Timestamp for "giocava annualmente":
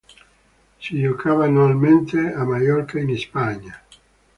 0.99-2.33